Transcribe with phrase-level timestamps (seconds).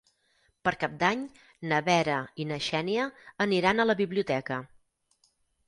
[0.67, 1.21] Per Cap d'Any
[1.73, 3.07] na Vera i na Xènia
[3.47, 4.61] aniran a la biblioteca.